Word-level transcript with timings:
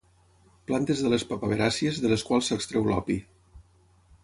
Plantes 0.71 1.03
de 1.07 1.11
les 1.15 1.25
papaveràcies 1.33 2.01
de 2.05 2.11
les 2.15 2.25
quals 2.31 2.51
s'extreu 2.53 2.91
l'opi. 2.91 3.21